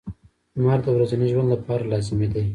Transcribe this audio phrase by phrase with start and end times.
[0.57, 2.45] •لمر د ورځني ژوند لپاره لازمي دی.